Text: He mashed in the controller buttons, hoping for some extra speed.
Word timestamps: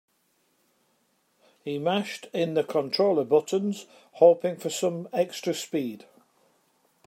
He 1.63 1.77
mashed 1.77 2.25
in 2.33 2.55
the 2.55 2.63
controller 2.63 3.23
buttons, 3.23 3.85
hoping 4.13 4.57
for 4.57 4.71
some 4.71 5.07
extra 5.13 5.53
speed. 5.53 6.05